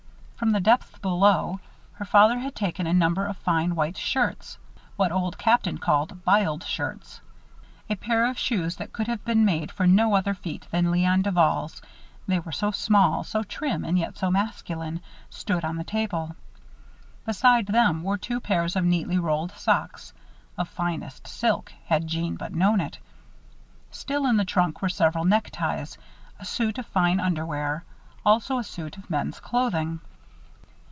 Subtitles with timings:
[0.35, 1.59] From the depths below,
[1.93, 4.57] her father had taken a number of fine white shirts
[4.95, 7.21] what Old Captain called "b'iled shirts."
[7.91, 11.21] A pair of shoes that could have been made for no other feet than Léon
[11.21, 11.79] Duval's
[12.27, 16.35] they were so small, so trim, and yet so masculine stood on the table.
[17.23, 20.11] Beside them were two pairs of neatly rolled socks
[20.57, 22.97] of finest silk, had Jeanne but known it.
[23.91, 25.99] Still in the trunk were several neckties,
[26.39, 27.83] a suit of fine underwear,
[28.25, 29.99] also a suit of men's clothing.